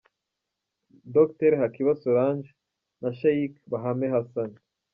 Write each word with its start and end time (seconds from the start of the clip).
Dr 1.15 1.51
Hakiba 1.61 1.93
Solange 2.01 2.49
na 3.01 3.09
Sheick 3.17 3.53
Bahame 3.71 4.07
Hassan 4.15 4.51